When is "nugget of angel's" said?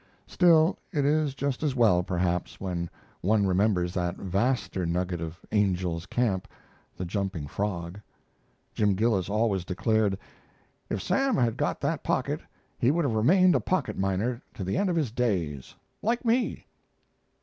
4.83-6.07